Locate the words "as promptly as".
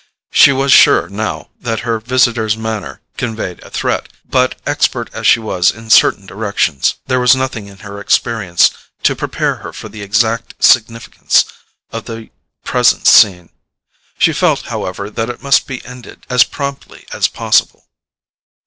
16.31-17.27